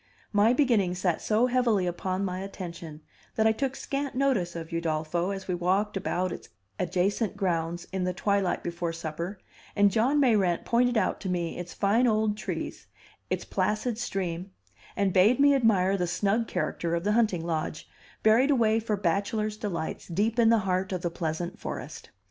My 0.33 0.51
beginning 0.51 0.95
sat 0.95 1.21
so 1.21 1.45
heavily 1.45 1.85
upon 1.85 2.25
my 2.25 2.39
attention 2.39 3.01
that 3.35 3.45
I 3.45 3.51
took 3.51 3.75
scant 3.75 4.15
notice 4.15 4.55
of 4.55 4.71
Udolpho 4.73 5.29
as 5.29 5.47
we 5.47 5.53
walked 5.53 5.95
about 5.95 6.31
its 6.31 6.49
adjacent 6.79 7.37
grounds 7.37 7.85
in 7.93 8.03
the 8.03 8.11
twilight 8.11 8.63
before 8.63 8.93
supper, 8.93 9.37
and 9.75 9.91
John 9.91 10.19
Mayrant 10.19 10.65
pointed 10.65 10.97
out 10.97 11.19
to 11.21 11.29
me 11.29 11.55
its 11.55 11.75
fine 11.75 12.07
old 12.07 12.35
trees, 12.35 12.87
its 13.29 13.45
placid 13.45 13.99
stream, 13.99 14.49
and 14.95 15.13
bade 15.13 15.39
me 15.39 15.53
admire 15.53 15.95
the 15.97 16.07
snug 16.07 16.47
character 16.47 16.95
of 16.95 17.03
the 17.03 17.11
hunting 17.11 17.45
lodge, 17.45 17.87
buried 18.23 18.49
away 18.49 18.79
for 18.79 18.97
bachelors' 18.97 19.55
delights 19.55 20.07
deep 20.07 20.39
in 20.39 20.49
the 20.49 20.57
heart 20.65 20.91
of 20.91 21.03
the 21.03 21.11
pleasant 21.11 21.59
forest. 21.59 22.09